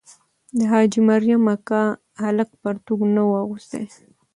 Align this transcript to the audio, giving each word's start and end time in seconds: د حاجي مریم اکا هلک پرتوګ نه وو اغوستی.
د 0.57 0.59
حاجي 0.71 1.01
مریم 1.09 1.43
اکا 1.55 1.83
هلک 2.21 2.49
پرتوګ 2.61 2.99
نه 3.15 3.21
وو 3.27 3.39
اغوستی. 3.43 3.83